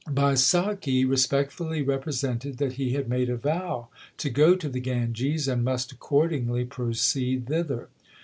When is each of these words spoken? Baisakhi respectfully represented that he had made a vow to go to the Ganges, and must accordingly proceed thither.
Baisakhi 0.07 1.07
respectfully 1.07 1.83
represented 1.83 2.57
that 2.57 2.73
he 2.73 2.93
had 2.93 3.07
made 3.07 3.29
a 3.29 3.37
vow 3.37 3.89
to 4.17 4.31
go 4.31 4.55
to 4.55 4.67
the 4.67 4.79
Ganges, 4.79 5.47
and 5.47 5.63
must 5.63 5.91
accordingly 5.91 6.65
proceed 6.65 7.45
thither. 7.45 7.87